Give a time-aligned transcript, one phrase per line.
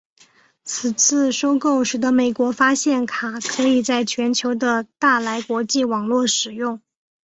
[0.63, 6.81] 此次收购使得美国发现卡可以在全球的大来国际网络使用。